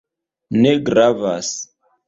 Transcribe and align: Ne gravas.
Ne 0.63 0.71
gravas. 0.89 1.55